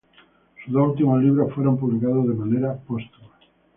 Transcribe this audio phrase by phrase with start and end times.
[0.65, 3.37] Sus dos últimos libros fueron publicados de manera póstuma.